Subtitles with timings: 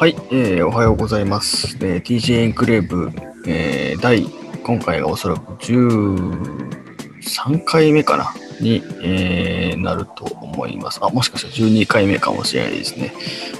[0.00, 1.76] はい、えー、おはようございます。
[1.80, 3.12] えー、TJ エンクレーブ、
[3.46, 4.24] えー、第、
[4.64, 11.00] 今回がおそらく13回目かな、に、えー、なると思います。
[11.02, 13.12] あ、もしかしたら12回目かもしれないですね。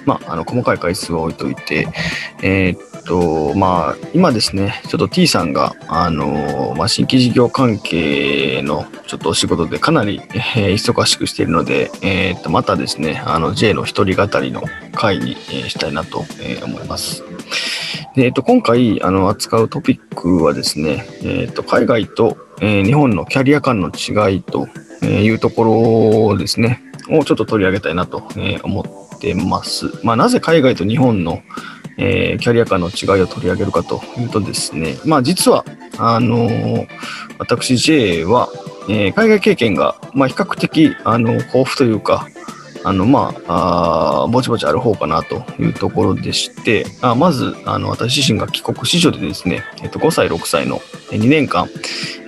[0.05, 1.89] まあ、あの、細かい回数は置いといて、
[2.43, 17.25] えー、っと、まあ、今ですね、ちょっと T さんが、あの、まあ、新規事業関係のちょっとお仕事でかなり、えー、忙しくしているので、え、っと、またですね、あの、J の一人語りの回に、え、したいなと、え、思います。
[18.15, 24.69] で、えっと、今回、あの、扱うトピックはですね、えっと、海外と、え、日本のキャリア間の違いと
[25.03, 29.91] えいうところですね、をちょっと取り上げたいなとえ思ってます。
[30.05, 31.43] まあ、なぜ海外と日本の、
[31.99, 35.65] えー、キャリア間の違いを取り上げるかというとですね、まあ、実は、
[35.99, 36.87] あのー、
[37.39, 38.49] 私 J は、
[38.89, 42.27] えー、海外経験が、まあ、比較的あの豊富というか、
[42.85, 50.79] あの、まあ、あぼちぼちある方かなというところでして、あまず、あの、私自身が帰国子女でですね、えっと、5歳、6歳の
[51.11, 51.69] 2年間、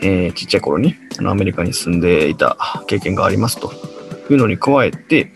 [0.03, 3.73] えー、ちっちゃい頃にあのアメリカに住んでいた経験がありますと
[4.31, 5.33] いうのに加えて、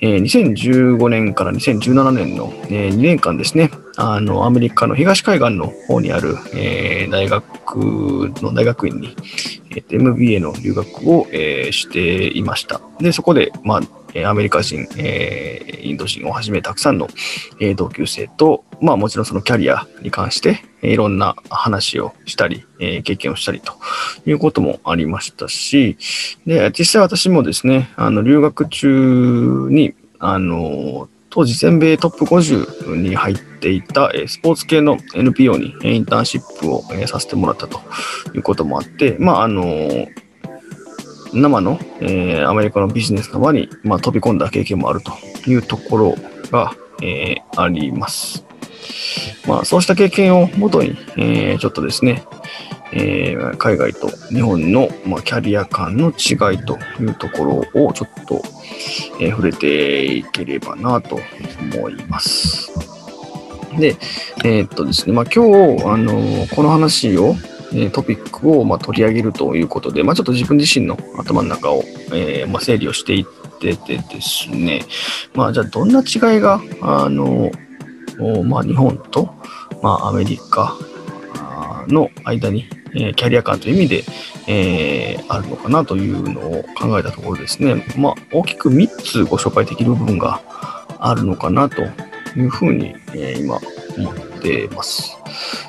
[0.00, 9.16] えー、2015年から2017年の、えー、2年間ですね、あの、アメリカの東海岸の方にある、えー、大学の大学院に、
[9.70, 12.80] えー、MBA の留学を、えー、していました。
[13.00, 13.80] で、そこで、まあ、
[14.26, 17.08] アメリカ人、えー、インド人をはじめたくさんの、
[17.60, 23.74] えー、同級生と、まあもちろんそのキャリアに関して、いろんな話をしたり、えー、経験をしたりと
[24.26, 25.96] いうこともありましたし、
[26.46, 37.80] で、実際私もですね、あの、留学中に、あの、当時全米トップ50に入っていたスポーツ系の NPO にインターンシップをさせてもらったと
[38.34, 40.08] いうこともあって、まあ、あの、
[41.32, 45.12] 生の、えー、アメリカのビジネスの場に、まあ、飛び込んだ経験もあると
[45.48, 46.14] いうところ
[46.50, 48.44] が、えー、あります。
[49.46, 52.24] まあ、そうした経験をもとに、えー、ちょっとですね、
[52.92, 58.42] えー、海外と日本の、まあ、キャリア間の違いというところをちょっと、
[59.20, 61.18] えー、触れていければなと
[61.76, 62.72] 思います。
[63.78, 63.96] で、
[64.44, 67.34] えー、っとですね、まあ、今日、あのこの話を、
[67.74, 73.24] えトピックを、ま取り上げるということで、まあ、ちょっと自分自身の頭の中を、えま整理をしていっ
[73.58, 74.82] ててですね、
[75.34, 77.50] まあ、じゃあどんな違いが、あの、
[78.44, 79.34] まあ、日本と、
[79.82, 80.76] まあ、アメリカ
[81.88, 84.04] の間に、えキャリア間という意味で、
[84.46, 90.40] えー、あるのかなというのを考えたところですね、まあ、大きく3つご紹介できる部分が
[90.98, 91.82] あるのかなと
[92.34, 93.60] いうふうに、え、今
[93.96, 95.17] 思ってます。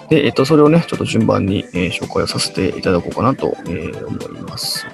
[0.10, 4.86] で、えっと、それをね、ちょっと順番に、えー、紹介をさせていただこうかなと、えー、思います。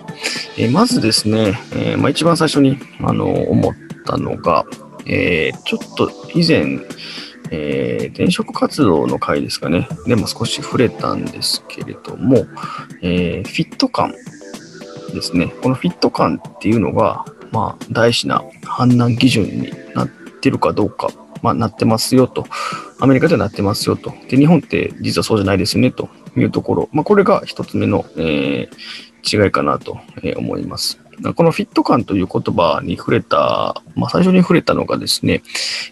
[0.57, 3.73] えー、まずですね、えまあ、一番最初に、あの、思っ
[4.05, 4.65] たのが、
[5.07, 6.79] えちょっと以前、
[7.51, 12.47] え転職活動の回ですかね、でも少し触れたんですけれども、
[13.03, 14.15] えフィット感
[15.13, 15.53] ですね。
[15.61, 20.07] このフィット感っていうのが、まあ、大事な判断基準になっ
[20.41, 21.09] てるかどうか
[21.45, 22.47] まあ、なってますよと。
[22.99, 24.11] アメリカではなってますよと。
[24.29, 26.89] で、日本って実はそうじゃないですよねというところ。
[26.91, 29.99] まあ、これが一つ目の、えー、違いかなと
[30.37, 30.99] 思います。
[31.35, 35.43] このフィット感という言葉に触れた、まあ、最初に触れたのがですね、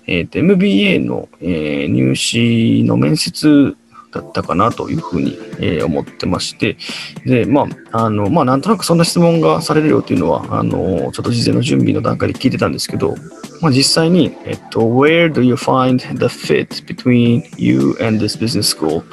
[0.07, 3.77] えー、MBA の、えー、入試の面接
[4.13, 6.77] だったかなというふうに、えー、思ってまして、
[7.25, 13.15] で、まあ、あの、まあ、なんとなくそんな質問がされるよというのは、あの、ちょっと事前の準備の段階で聞いてたんですけど、
[13.61, 19.03] まあ、実際に、えっと、Where do you find the fit between you and this business school?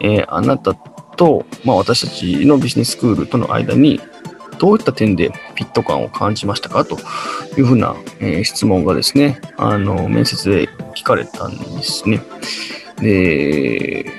[0.00, 4.00] えー、あなたと、まあ、私たちのビジネススクールとの間に、
[4.58, 6.84] どういった点でフィット感を感じましたか？
[6.84, 6.98] と
[7.56, 12.20] いうふうな、えー、質問がですね、あの、面接で聞かれたんですね。
[13.00, 14.10] で、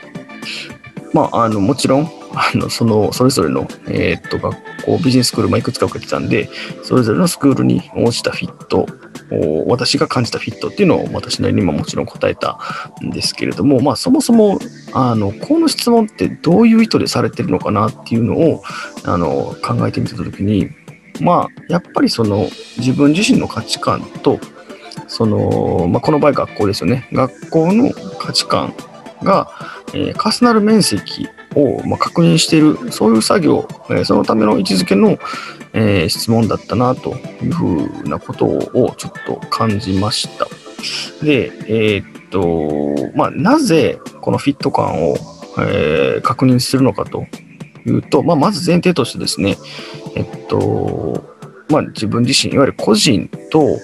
[1.14, 6.50] まあ、あの、もちろん、あの、その、それぞれの、えー、っと、学校、ビジネススクール、まあ、いくつか受けてたんで、
[6.84, 8.86] それぞれのスクールに応じたフィット
[9.68, 12.60] 私が感じたフィットっていうのを私なりにももちろん答えた
[13.04, 14.60] んですけれども、まあ、そもそも
[14.94, 18.64] あのこの質問ってどういう意図でされてるのかなっていうのを
[19.04, 20.70] あの考えてみたときに、
[21.22, 24.40] まあ、やっぱりその自分自身の価値観と
[25.08, 27.08] その、まあ、この場合学校ですよね。
[27.12, 28.74] 学校の価値観
[29.24, 29.50] が、
[29.94, 35.18] えー、重なる面積を、まあ、確認しているそういう作業、えー、そのための位置づけの、
[35.74, 40.48] えー、質問だったなというふうなことをちょっと感じました。
[41.24, 45.18] で、えー、っと、まあ、なぜこのフィット感を、
[45.62, 47.26] え、確認するのかと
[47.86, 49.58] いうと、まあ、まず前提としてですね、
[50.16, 51.24] えっと、
[51.70, 53.78] まあ、自分自身、いわゆる個人と、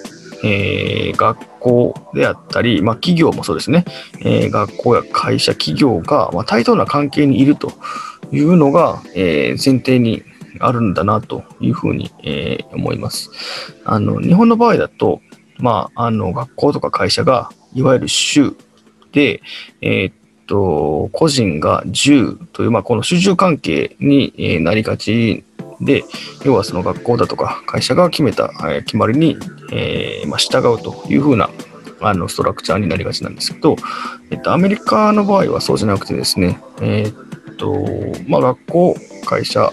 [0.44, 3.84] えー、学校であったり、まあ、企業もそうですね、
[4.20, 7.72] えー、学校や会社、企業が、まあ、対等な関係にいると
[8.32, 10.22] いうのが、えー、前提に
[10.60, 13.30] あるんだなというふうに、え、思います。
[13.84, 15.20] あの日本の場合だと、
[15.58, 18.54] まあ、あの学校とか会社がいわゆる州
[19.12, 19.42] で、
[19.80, 20.12] えー、
[20.46, 25.44] と個人が10という、まあ、この主従関係になりがち
[25.80, 26.04] で、
[26.44, 28.50] 要はその学校だとか会社が決めた、
[28.84, 29.36] 決まりに、
[29.72, 31.50] えー、まあ、従うというふうな
[32.00, 33.76] あのストラクチャーになりがちなんですけど、
[34.30, 37.84] えっと、アメリカの場合はそうじゃなくてですね、えー、と、
[38.28, 39.70] まあ、学校、会社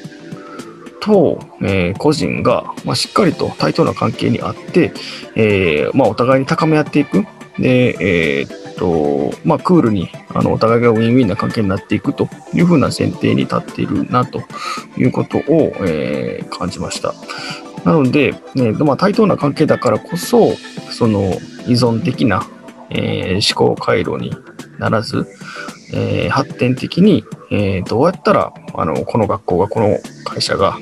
[0.99, 4.93] と、えー、個人が、まあ、しっかりと対等な関係にあって、
[5.35, 7.25] え、ま、お互いに高め合っていく。
[7.59, 14.41] で、えー、と、まあ、クールにあのお互いがウィンウィンな関係になっていくというふうな前提に立っているなと
[14.97, 17.13] いうことを、えー、感じました。
[17.85, 20.55] なので、ねまあ、対等な関係だからこそ、
[20.91, 21.33] その
[21.67, 22.47] 依存的な、
[22.89, 24.31] えー、思考回路に
[24.79, 25.27] ならず、
[25.93, 30.77] えー、発展的に、えー、どうやったらあのこの学校が、この会社が、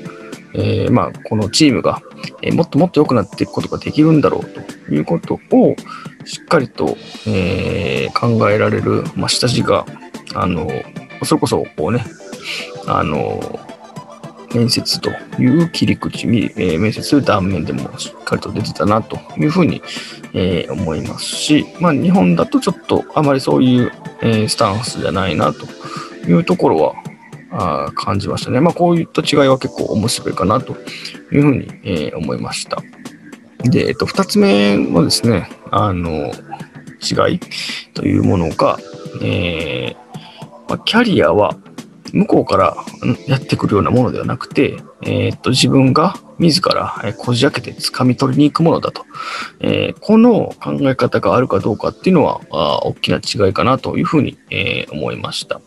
[0.54, 2.02] えーまあ、このチームが、
[2.42, 5.76] えー、もっともっと良くなっていくことができるんだろうということを、
[6.24, 6.96] しっかりと、
[7.26, 9.86] えー、考えられる、まあ、下地が、
[10.34, 10.68] あの、
[11.24, 12.04] それこそ、こうね、
[12.86, 13.60] あの、
[14.54, 15.10] 面接と
[15.40, 19.82] いう切り口に、え、面接する断面でもしっかりと出てたなというふうに、
[20.34, 25.66] え、思いますし、まあ、日本だとちょっとあまりそういう、え、スタンスじゃないなと
[26.28, 26.94] いうところは
[27.52, 28.60] あ感じましたね。
[28.60, 30.76] まあ、こういった違いは結構面白いかなと
[31.32, 32.82] いうふうに、え、思いました。
[33.64, 36.32] で、えっと、2つ目のですね、あの、
[37.02, 37.40] 違い
[37.94, 38.78] というものが、
[39.22, 39.96] えー、
[40.68, 41.56] まあ、キャリアは
[42.12, 42.76] 向こうから
[43.26, 49.06] やってくるようなものではなくて、えー、っと、自分が自らこじ開けて掴み取りに行くものだと。
[49.60, 55.60] えー、この考え方があるかどうかっていうのは、あ大きな違いかなというふうに、えー、思いました。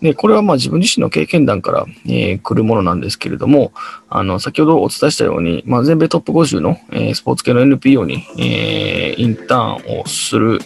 [0.00, 3.72] で、これはまあ自分自身の経験談から、えー、来るものなんですけれども、
[4.08, 10.60] あの、先ほどお伝えしたように、まあ、全米トップ50の、え、スポーツ系の NPO に、え、インターンをする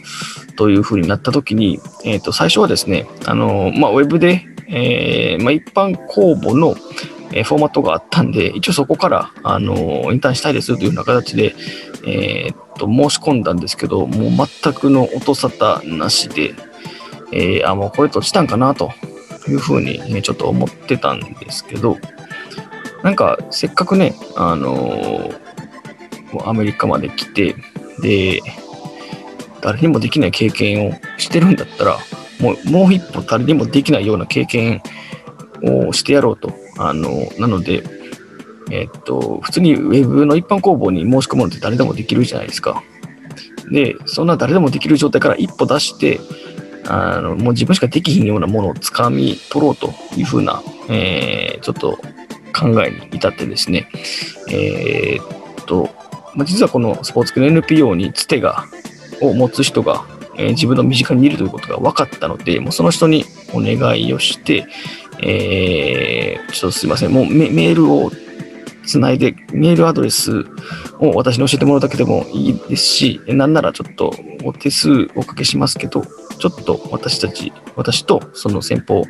[0.56, 6.76] というふうになったときに、えっ、と、最初はですね、あの、まあ、ウェブで、え、まあ、一般公募の、
[7.32, 11.54] えフォーマットがあったんで、一応そこから、あのインターンしたいですというような形で、
[12.06, 16.54] えー、っと、申し込んだんですけど、もう全くの音沙汰なしで、
[17.32, 18.92] えー、あ、もうこれとしたんかなと
[19.48, 21.98] いうふうに、ね、ちょっと思ってたんですけど、
[23.02, 25.30] なんか、せっかくね、あの
[26.44, 27.54] アメリカまで来て、
[28.00, 28.40] で、
[29.60, 31.98] 誰にもできない経験をしてるんだったら、
[32.40, 34.80] もうもう一歩誰にもできないような経験
[35.62, 36.52] をしてやろうと。
[36.78, 37.82] あの、なので、
[38.70, 42.82] えっと、普通にウェブの一般公募に申し込むのって誰でもできるじゃないですか。
[43.70, 46.20] で、そんな誰でもできる状態から一歩出して、
[46.86, 51.98] あのもう自分しかできひんようなものをつかみ取ろうというふうな、えー、ちょっと
[52.58, 53.90] 考えに至ってですね、
[54.50, 55.90] えー、っと、
[56.34, 58.64] まあ、実はこのスポーツ系の NPO につてが
[59.20, 60.06] を持つ人が
[60.38, 64.66] えー、自分の身近にいるということが分かったので、もうその人にお願いをして、
[65.22, 68.10] えー、ちょっとすいません、もうメールを
[68.86, 70.46] つないで、メールアドレス
[70.98, 76.02] を私に教えてもらうだけでもいいですし、なんならちょっとお手数おかけしますけど、
[76.38, 79.04] ちょっと私たち、私とその先方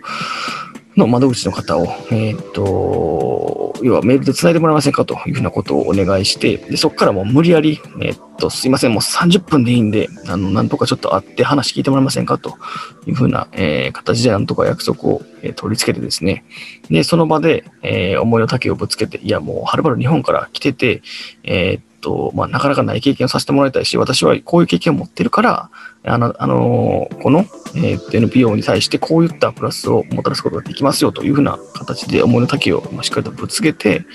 [0.98, 12.58] の窓口の方を、えっ、ー、と、要はメールで繋いでもらえませんかというふうなことをお願いして、でそこからもう無理やり、えっ、ー、と、すいません、もう30分でいいんで、あの、なんとかちょっと会って話聞いてもらえませんかと
[13.06, 16.44] いうふうな、えー、形でなんとか約束を、え取り付けてですね、
[16.90, 21.00] で、その場で、え思いの丈をぶつけて、いや、もうはるばる日本から来てて、
[21.44, 21.78] え
[22.08, 25.70] と、まあ、なかなかない経験をさせてもらいたいし、私はこういう経験を持ってるから、
[26.04, 27.40] あの、あのこの、
[27.76, 34.06] えー、NPO に対してこういったプラスをもたらすことができますよというふうな形で思いの丈をしっかりとぶつけて、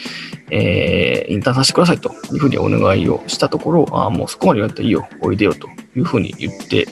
[0.49, 6.87] えー、インターンさせてくださいというふうにお願いをしたところ、あもうそこまで言われたらいいよ、おいでよというふうに言って、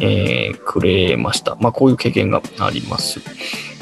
[0.00, 1.56] えー、くれました。
[1.60, 3.20] まあ、こういう経験があります。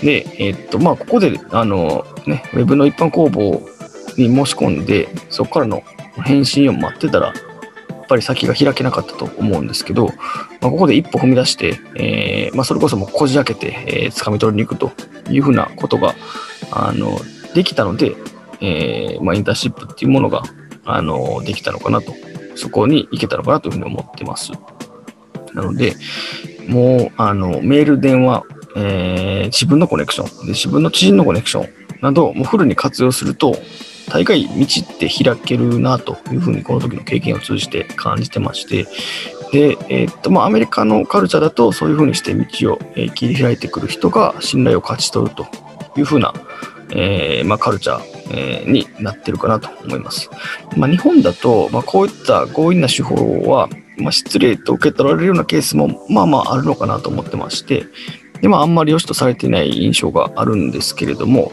[0.03, 3.79] で、えー、っと、まあ、ここで、あの、ね、ウェブの一般公募
[4.19, 5.83] に申し込んで、そこからの
[6.23, 10.07] 返信を待ってたら、やっぱり先が開けなかったと思うんですけど、
[10.61, 14.93] まあ、ここで一歩踏み出して、えー、まあ、それこそもうこじ開けて、えー、掴み取りに行くと
[15.31, 16.15] いうふうなことが、
[16.71, 17.19] あの、
[17.55, 18.17] できたので、
[18.61, 20.43] えー、まあ、インターシップっていうものが、
[20.85, 22.15] あの、できたのかなと、
[22.55, 24.53] そこに行けたのかなというふうに思ってます。
[25.53, 25.95] なので、
[26.67, 28.45] もう、あの、メール、電話、
[28.77, 31.69] えー、自分のコネクションで、自分の知人のコネクション
[32.01, 33.57] など、もうフルに活用すると、
[34.09, 38.87] 大概道って開けるなというふうにこの時の経験を通じて感じてまして、
[39.53, 45.47] で、えー、っとまあ、アメリカのカルチャーだとそういうふうにして道を、え切り開いてくる人が信頼を勝ち取ると
[45.97, 46.33] いうふうな、
[46.91, 50.31] えー、まあ、カルチャー、えー、になってるかなと思います。
[50.77, 57.87] まあ、日本だと、まこういった強引な手法は、ま失礼と受け取られるようなケースもまあまああるのかなと思ってまして、
[58.41, 61.53] でまあ、あんまり良しとされていない印象があるんですけれども、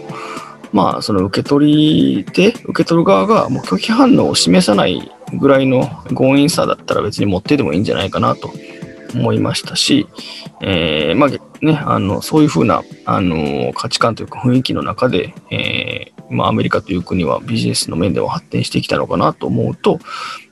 [0.71, 8.51] まあ、その受け取り手、受け取る側がもう拒否反応を示さないぐらいの強引さだったら別に持ってでもいいんじゃないかなと。
[9.15, 10.07] 思いましたし、
[10.61, 19.99] えー、まあね、あの、そういうふうな、あの、価値観というか雰囲気の中で、えー、まあ、アメリカという国はビジネスの面では発展してきたのかなと思うと、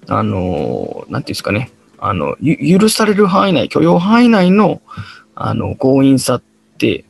[0.07, 4.81] あの、なんていうんですかね、あの、許される範囲内、許容範囲内の、
[5.35, 6.41] あの、強引さっ
[6.77, 7.05] て、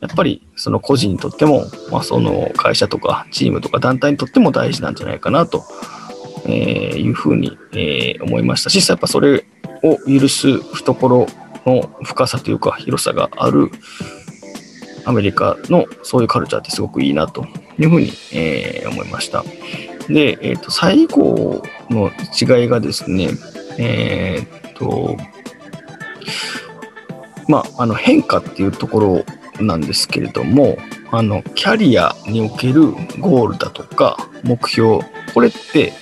[0.00, 5.64] やっぱりその個人にとっても、まあ、その会社とかチームとか団体にとっても大事なんじゃないかなと、
[6.46, 9.44] えいうふうに、え思いましたし、やっぱそれ
[9.82, 11.26] を許す懐
[11.64, 13.70] の深さというか広さがある
[15.04, 17.46] アメリカのそういうカルチャーってすごくいいなと
[17.78, 19.44] いうふうに、え思いました。
[20.08, 22.10] で、え、ー、と、最後の
[22.40, 23.28] 違いがですね、
[23.76, 25.16] えっ、と、
[27.46, 29.24] まあ、あの変化っていうところ
[29.60, 30.78] なんですけれども、
[31.10, 35.00] あの、キャリアにおけるゴールだとか目標、
[35.34, 35.92] これって、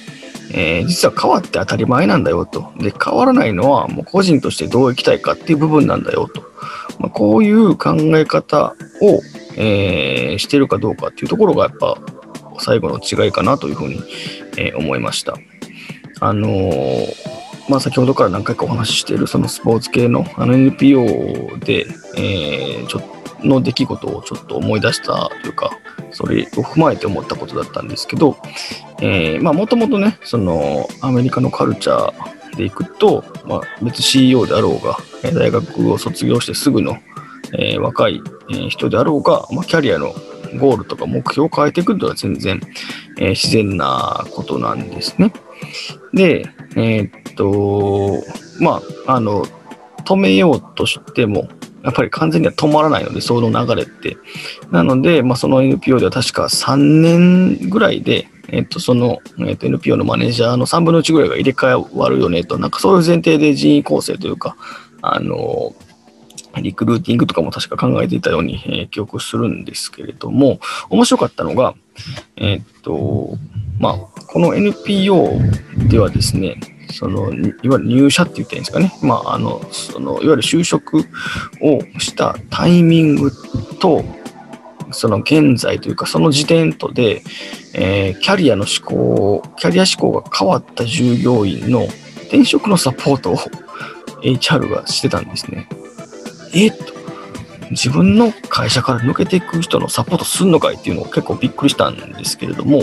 [0.53, 2.73] えー、実は変わって当たり前なんだよと。
[2.79, 6.43] で、変わらないのはもう個人としてどう生きたいかっていう部分なんだよと。
[6.99, 9.21] まあ、こういう考え方を、
[9.57, 11.99] えー、してるかどうかっていうところがやっぱ
[12.59, 14.03] 最後の違いかなというふうに、
[14.57, 15.35] えー、思いました。
[16.21, 16.73] あの、
[17.69, 21.87] まあ、先ほどから何回かお話ししているそのスポーツ系のあの NPO で、
[22.17, 23.15] えー、ちょっと
[23.47, 25.71] の出来事をちょっと思い出したというか、
[26.11, 28.37] それを踏まえて思ったことだったんですけど、
[29.00, 34.97] えー、まあもともとね、そのアメリカのカルチャーでいくと、まあ別 CEO であろうが、
[35.33, 36.97] 大学を卒業してすぐの、
[37.59, 38.23] えー、若い
[38.69, 40.15] 人であろうが、まあ、キャリアの
[40.59, 42.61] ゴールとか目標を変えていくのは全然、
[43.19, 45.33] えー、自然なことなんですね。
[46.12, 48.23] で、えー、っと、
[48.61, 49.45] まあ、あの、
[50.05, 51.49] 止めようとしても、
[51.87, 54.16] やっぱり完全には止まらないので、その流れって。
[54.73, 64.57] なので、まあ、その NPO では確か3年ぐらいで、えっと、その、えっと、NPO のマネージャーの3分の1ぐらいが入れ替わるよねと、なんかそういう前提で人員構成というか、
[65.00, 65.76] あの、
[66.61, 70.59] リクルーティングとかも確か考えていたように、えー、記憶するんですけれども、
[70.90, 71.75] 面白かったのが、
[72.37, 73.38] えー、っと、
[73.78, 75.38] まあ、この NPO
[75.88, 76.59] ではですね、
[76.93, 78.93] その、いわゆる入社って言っていいんですかね。
[79.02, 80.99] まあ、あの、その、いわゆる就職
[81.61, 83.31] をしたタイミング
[83.78, 84.05] と、
[84.93, 87.23] その現在というか、その時点とで、
[87.75, 91.87] えー、キャリアの思考、キャリア思考が変わった従業員の
[92.26, 93.37] 転職のサポートを
[94.23, 95.69] HR がしてたんですね。
[96.55, 96.96] えっと、
[97.70, 102.82] 自分の会社から抜けていく人のサポートすんのかいっていうのを結構びっくりしたんですけれども、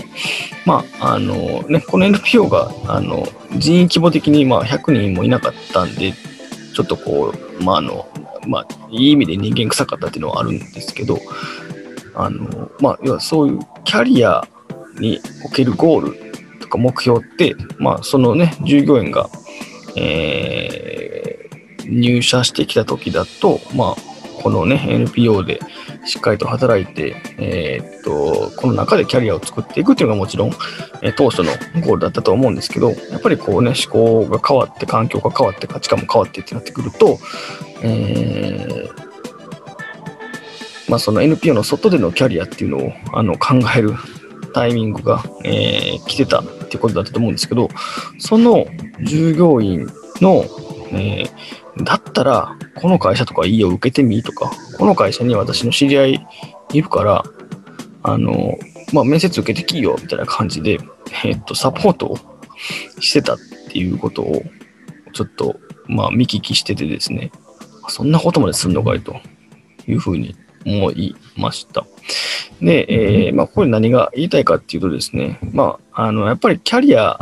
[0.65, 6.13] まあ、あのね、この NPO が、あの、人員規模的にまあ100人もいなかったんで、
[6.73, 8.07] ちょっとこう、まあ、あの、
[8.47, 11.19] まあ、いい意味で人間臭かったっていうのはあるんですけど、
[12.15, 14.47] あの、まあ、要はそういうキャリア
[14.99, 19.29] におけるゴールとか目標って、まあ、そのね、従業員が、
[19.95, 24.12] えー、入社してきた時だと、まあ、
[24.43, 25.61] このね、NPO で
[26.05, 30.49] しっかりと働いて、えー、っと、この中でキャリアを作っていくっていうのがもちろん、
[31.01, 37.19] えー、当初のゴールだったと思うんですけど、やっぱりこうね、思考が変わって、環境が変わって、価値観も変わってってなってくると、
[37.83, 39.03] えー、
[40.89, 43.93] まあその NPO の外でのキャリアっていうのをあの考える
[44.53, 47.69] タイミングが、えー、来てたってことだったと思うんですけど、
[48.19, 48.65] その
[49.01, 49.87] 従業員
[50.21, 50.43] の、
[50.91, 56.27] えー、だったら、この会社とかいいよ、受けてみとか、この会社に私の知り合い
[56.73, 57.23] いるから、
[58.03, 58.57] あの、
[58.91, 60.77] まあ、面接受けてきいよ、みたいな感じで、
[61.23, 62.17] えっと、サポートを
[62.99, 63.37] してたっ
[63.71, 64.43] ていうことを、
[65.13, 65.55] ちょっと、
[65.87, 67.31] まあ、見聞きしててですね、
[67.87, 69.15] そんなことまですんのかいと
[69.87, 71.85] いうふうに思いました。
[72.61, 72.85] で、
[73.27, 77.17] えー、まあ、ここで何が言いたいかっていうとですね、まあ、あの、やっぱりキャリア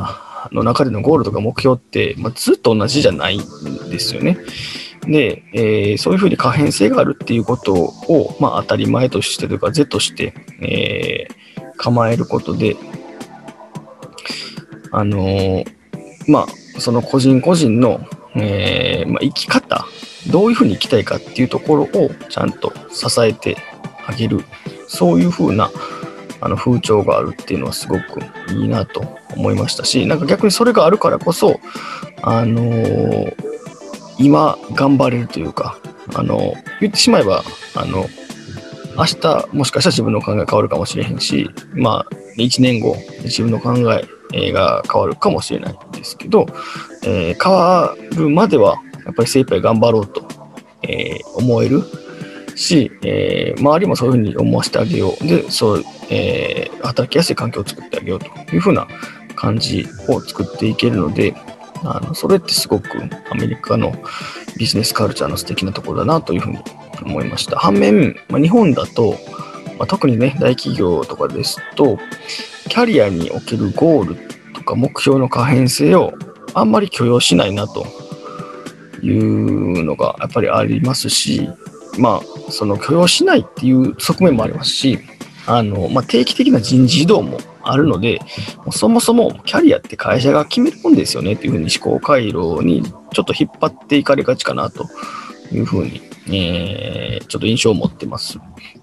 [0.51, 4.37] の中でのゴールとか目標って、まあ、ずっと同じじゃないんですよね。
[5.07, 12.75] で、えー、そういうふうに可変性があるっていうことを、まあ、当たり前としてというか、是として、えー、構えることで、
[14.91, 15.65] あのー、
[16.27, 18.01] まあ、その個人個人の、
[18.35, 19.85] えまあ、生き方、
[20.29, 23.57] どういうふうに生きたいかっていうところをちゃんと支えて
[24.05, 24.43] あげる、
[24.87, 25.71] そういうふうな、
[26.41, 28.19] あの風潮があるっていうのはすごく
[28.53, 29.01] いいなと
[29.35, 31.59] 思いましたし、なんか逆にそれがあるからこそ、
[32.21, 33.35] あのー、
[34.19, 35.77] 今頑張れるというか、
[36.15, 37.43] あの、言ってしまえば、
[37.75, 38.07] あの、
[38.97, 43.73] 明日もしかしたら自分の考え変わるかもしれへんし、まあ、1年後、自分の考
[44.33, 46.47] えが変わるかもしれないんですけど、
[47.03, 50.27] えー、変わるまでは、やっぱり精一杯頑張ろうと、
[50.83, 51.83] えー、思える
[52.55, 55.27] し、えー、周りもそういうふうに思わせてあげよう。
[55.27, 58.87] で、そう、えー、働きやすい環境を作ってあげようというふうな
[59.35, 61.33] 感じを作っていけるので、
[61.83, 62.89] あのそれってすごく
[63.31, 63.93] アメリカの
[64.57, 66.59] ビジネスカルチャーの素敵なところだなというふうに
[67.03, 67.57] 思いました。
[67.57, 69.17] 反面、まあ、日本だと、
[69.79, 71.97] まあ、特にね、大企業とかですと、
[72.69, 74.15] キャリアにおけるゴール
[74.53, 76.13] とか目標の可変性を
[76.53, 77.85] あんまり許容しないなと
[79.01, 81.49] いうのがやっぱりありますし、
[81.97, 84.99] まあ、その許容しないっていう側面もありますし、
[85.47, 88.19] あの、まあ、定期的な人事異動もあるので、
[88.71, 94.87] そもそもキャリアって会社が決めるもんですよねっていうふうに思考回路にちょっと引っ張っていかれがちかなと
[95.51, 98.39] いうふうに、えー、ちょっと印象を持ってます。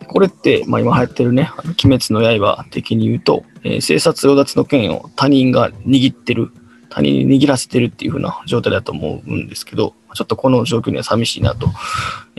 [0.08, 1.50] これって、まあ、今流行ってるね、
[1.84, 6.50] 鬼滅の刃的に言うと、えー、生殺与奪の権を他人が握ってる、
[6.90, 11.70] 他人に握らせてるっていう風な状態だと思うんですけど、ちょっとこの状況には寂しいなと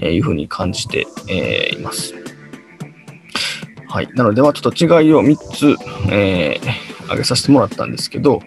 [0.05, 2.13] いうふうに感じて、えー、います。
[3.87, 4.09] はい。
[4.15, 5.77] なので、まあ、ちょっと違いを3つ、
[6.11, 8.41] えー、挙げさせてもらったんですけど、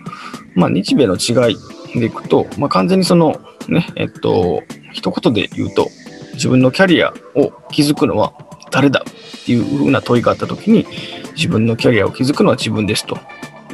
[0.55, 1.57] まあ、日米の違い
[1.99, 4.63] でいくと、まあ、完全にその、ね、えっと、
[4.93, 5.89] 一言で言うと、
[6.35, 8.35] 自分のキャリアを築くのは
[8.71, 10.87] 誰だっていうふうな問いがあったときに、
[11.35, 13.17] 自分のキャリアを築くのは自分ですと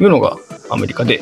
[0.01, 0.37] いうのが
[0.71, 1.21] アメリカで、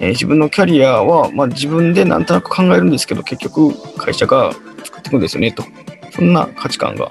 [0.00, 4.52] えー、自分のキャリアは、まあ、自分でなんとなく考えるんですけど、結局会社が
[4.84, 5.64] 作っていくんですよねと。
[6.12, 7.10] そんな価値観が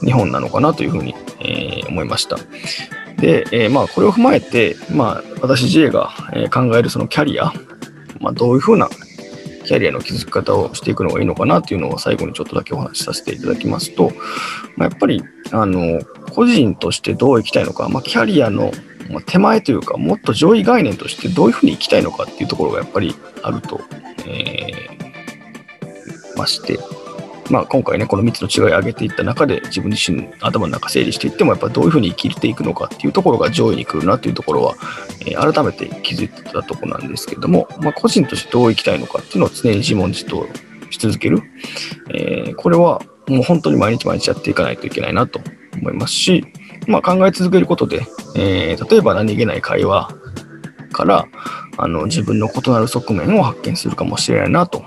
[0.00, 2.36] 日本なのかなというふうに、えー、思いました。
[3.18, 6.10] で、えー、まあ、これを踏まえて、まあ、私 J が
[6.52, 7.52] 考えるそのキャリア、
[8.20, 8.88] まあ、どういうふうな
[9.66, 14.12] キャリアの築き方をしていくのがいいのかなというのを最後にちょっとだけお話しさせていただきますと、
[14.76, 16.00] まあ、やっぱりあの
[16.32, 18.72] 個人としてどう生きたいのか、まあ、キャリアの
[19.26, 23.80] 手前というかもっと上位概念としてどういうふうに生きたいのかっていうところがやっぱりあると、
[24.26, 26.78] えー、まして、
[27.50, 34.74] まあ、今回ね、この3つの違いを挙げていった中で、自分自身頭の中整理していっても、やっぱどういうふうに生きていくのかっていうところが上位に来るなというところは、
[35.20, 40.46] えー、改めて気づいてたところなんですけども、まあ、個人としてどう生きたいのかっていうのを常に自問自答
[40.90, 41.42] し続ける。
[42.10, 45.40] えー、これはもう本当に毎日毎日やっていかないといけないなと
[45.80, 46.44] 思いますし、
[46.86, 48.02] まあ、考え続けることで、
[48.36, 50.10] えー、例えば何気ない会話
[50.92, 51.26] から
[51.76, 54.84] あの自分の異なる側面を発見するかもしれないなと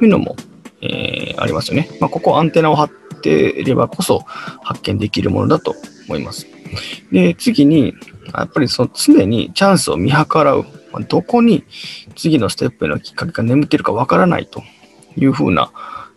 [0.00, 0.36] いうのも
[0.82, 1.88] えー、ありますよね。
[2.00, 2.90] まあ、ここアンテナを張っ
[3.20, 4.20] ていればこそ
[4.62, 5.74] 発見できるものだと
[6.08, 6.46] 思います。
[7.10, 7.94] で、次に、
[8.34, 10.66] やっぱりその常にチャンスを見計らう。
[11.08, 11.64] どこに
[12.16, 14.62] 次のステップへのきっかけが眠っているかわからないと
[15.16, 15.72] いうふうな、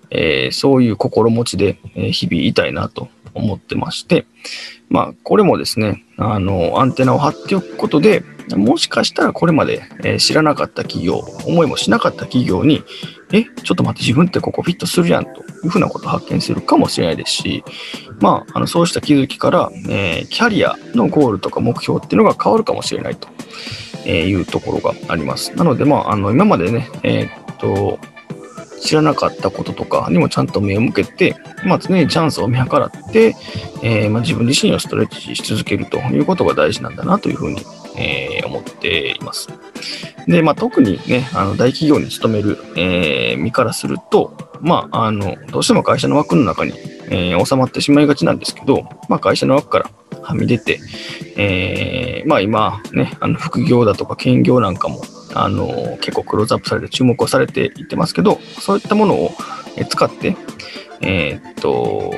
[0.09, 1.79] えー、そういう心持ちで
[2.11, 4.25] 日々いたいなと思ってまして、
[4.89, 8.23] まあ、これもですね、あの、アンテナを張っておくことで、
[8.55, 9.83] もしかしたらこれまで、
[10.19, 12.83] 知らなかった企業、思いもしなかった企業に、
[13.31, 17.63] え、ちょっと待って、自分ってここフィットするやんというふうなことを発見するかもしれないですし、
[18.19, 23.27] まあ、あのそうした気づきから、えー、キャリアのゴールとか目標っていうのが変わるかもしれないと
[24.09, 25.55] いうところがあります。
[25.55, 27.99] なので、まあ、あの今までね、えー、っと、
[28.81, 33.35] 知らなかったこととかにもちゃんと目を向けて、まあ、常にチャンスを見計らって、
[33.81, 37.65] えー、まあ、自分自身をストレッチし続けるということが大事なんだなというふうに
[37.97, 39.49] えー、思っています。
[40.27, 46.73] で、まあ、特にね、あの大企業に勤める、えー、身からすると、まあ、あの、どうしても会社の枠の中に、
[47.09, 49.89] えー、収まってしまいがちなんですけど、まあ、会社の枠から
[50.21, 50.79] はみ出て、
[51.37, 55.03] えー、まあ今ね、あの副業だとか兼業なんかも、
[55.33, 59.31] あの、結構クローズアップされて注目をされていってますけど、そういったものを
[59.89, 60.35] 使って、
[61.01, 62.11] えー、っと、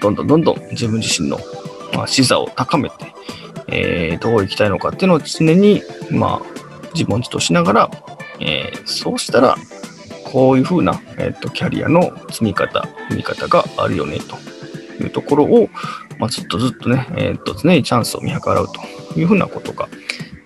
[0.00, 1.38] どんどんどんどん自分自身の、
[1.94, 3.12] まあ、視座を高めて、
[3.70, 6.60] えー、どう行きたいのかっていうのを常に、まあ、
[6.94, 7.90] 自問自答しながら、
[8.40, 9.56] えー、そうしたら、
[10.32, 12.80] こういうふうな、えーと、キャリアの積み方、
[13.10, 15.68] 踏み方があるよねというところを、
[16.18, 18.68] まあ、ずっとずっとね、えーと、常にチャンスを見計らう
[19.12, 19.88] というふうなことが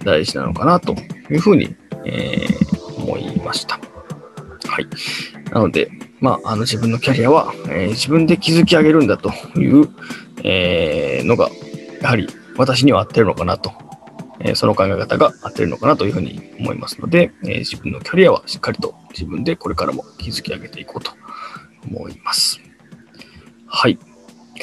[0.04, 0.94] 大事なのかなと
[1.30, 3.78] いうふうに、えー、思いました。
[4.66, 4.86] はい。
[5.50, 9.88] なので、まあ、あの自分のキャリアは、えー、自分で築き上げるんだという、
[10.42, 11.50] えー、のが、
[12.00, 13.72] やはり私には合ってるのかなと、
[14.40, 21.12] えー、その考え方が合ってるのかなというふうに思いますので、えー、自分のキャリアはしっかりと自分でこれからも築き上げていこうと
[21.86, 22.60] 思います。
[23.66, 23.98] はい。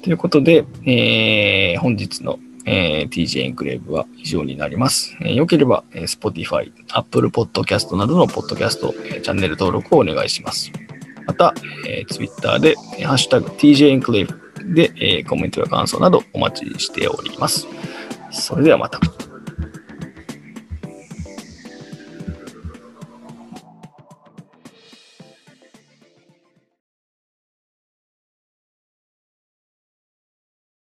[0.04, 5.16] ということで、えー、本日のえー、TJ エンクレーブは以上になります。
[5.22, 10.72] えー、よければ、えー、Spotify、Apple Podcast などのポッドキャスト、えー、チャンネル登録をお願いします。
[11.26, 11.54] また、
[11.88, 17.68] えー、Twitter で、ハッシュタグ TJ エンクレーブで、えー、コメントや感想などお待ちしております。
[18.32, 19.00] それではまた。